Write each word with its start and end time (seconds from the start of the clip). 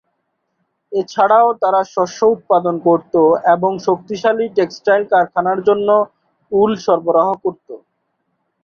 এছাড়াও 0.91 1.49
তারা 1.61 1.81
শস্য 1.93 2.19
উৎপাদন 2.35 2.75
করত 2.87 3.13
এবং 3.53 3.71
শক্তিশালী 3.87 4.45
টেক্সটাইল 4.57 5.03
কারখানার 5.11 5.59
জন্য 5.67 5.89
উল 6.51 6.71
সরবরাহ 6.85 7.27
করত। 7.43 7.67